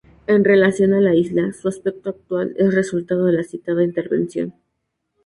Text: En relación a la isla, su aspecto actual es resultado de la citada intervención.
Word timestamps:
En 0.25 0.43
relación 0.43 0.95
a 0.95 0.99
la 0.99 1.13
isla, 1.13 1.53
su 1.53 1.67
aspecto 1.67 2.09
actual 2.09 2.55
es 2.57 2.73
resultado 2.73 3.25
de 3.25 3.33
la 3.33 3.43
citada 3.43 3.83
intervención. 3.83 4.55